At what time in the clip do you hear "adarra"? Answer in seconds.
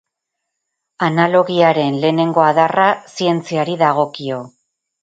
2.47-2.89